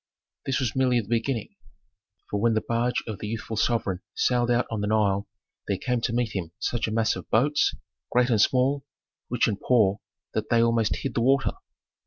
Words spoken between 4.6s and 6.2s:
on the Nile there came to